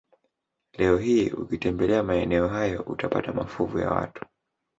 Leo 0.77 0.97
hii 0.97 1.29
ukitembelea 1.29 2.03
maeneo 2.03 2.47
hayo 2.47 2.81
utapata 2.81 3.33
mafuvu 3.33 3.79
ya 3.79 3.89
watu 3.89 4.25